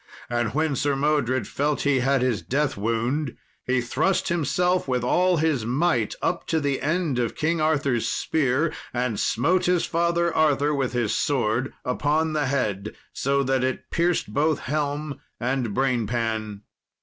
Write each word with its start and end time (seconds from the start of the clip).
And 0.31 0.55
when 0.55 0.75
Sir 0.75 0.95
Modred 0.95 1.47
felt 1.47 1.81
he 1.81 1.99
had 1.99 2.23
his 2.23 2.41
death 2.41 2.75
wound, 2.75 3.37
he 3.67 3.81
thrust 3.81 4.29
himself 4.29 4.87
with 4.87 5.03
all 5.03 5.37
his 5.37 5.63
might 5.63 6.15
up 6.23 6.47
to 6.47 6.59
the 6.59 6.81
end 6.81 7.19
of 7.19 7.35
King 7.35 7.61
Arthur's 7.61 8.07
spear, 8.07 8.73
and 8.95 9.19
smote 9.19 9.65
his 9.65 9.85
father, 9.85 10.33
Arthur, 10.33 10.73
with 10.73 10.93
his 10.93 11.13
sword 11.15 11.71
upon 11.85 12.33
the 12.33 12.47
head, 12.47 12.95
so 13.13 13.43
that 13.43 13.63
it 13.63 13.91
pierced 13.91 14.33
both 14.33 14.61
helm 14.61 15.19
and 15.39 15.71
brain 15.71 16.07
pan. 16.07 16.63